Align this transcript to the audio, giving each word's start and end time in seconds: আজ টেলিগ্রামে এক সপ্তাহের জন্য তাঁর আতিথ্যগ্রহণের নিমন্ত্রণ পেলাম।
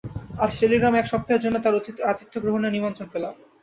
আজ 0.43 0.51
টেলিগ্রামে 0.59 0.97
এক 0.99 1.07
সপ্তাহের 1.09 1.43
জন্য 1.45 1.55
তাঁর 1.59 1.77
আতিথ্যগ্রহণের 2.11 2.75
নিমন্ত্রণ 2.75 3.07
পেলাম। 3.11 3.33